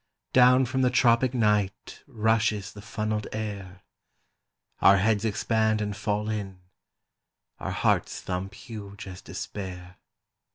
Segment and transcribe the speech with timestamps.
[0.33, 3.83] "Down from the tropic night Rushes the funnelled air;
[4.79, 6.57] Our heads expand and fall in;
[7.59, 9.97] Our hearts thump huge as despair.